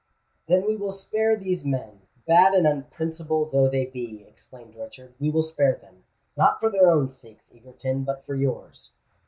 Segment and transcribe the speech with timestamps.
[0.47, 5.29] "Then we will spare these men, bad and unprincipled though they be," exclaimed Richard: "we
[5.29, 8.93] will spare them—not for their own sakes, Egerton—but for yours.